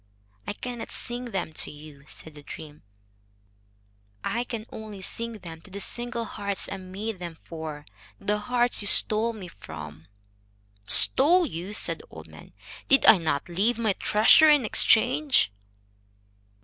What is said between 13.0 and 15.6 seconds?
I not leave my treasure in exchange?"